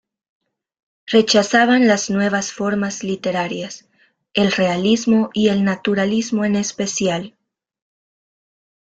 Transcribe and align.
Rechazaban 1.05 1.85
las 1.87 2.09
nuevas 2.09 2.51
formas 2.51 3.03
literarias, 3.03 3.87
el 4.33 4.51
realismo 4.51 5.29
y 5.31 5.49
el 5.49 5.63
naturalismo 5.63 6.43
en 6.43 6.55
especial. 6.55 7.35